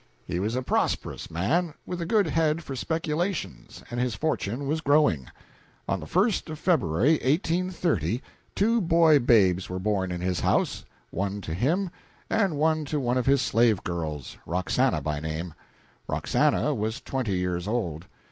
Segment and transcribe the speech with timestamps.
[0.25, 4.81] He was a prosperous man, with a good head for speculations, and his fortune was
[4.81, 5.27] growing.
[5.87, 8.23] On the 1st of February, 1830,
[8.55, 11.91] two boy babes were born in his house: one to him,
[12.29, 15.53] the other to one of his slave girls, Roxana by name.
[16.07, 18.07] Roxana was twenty years old.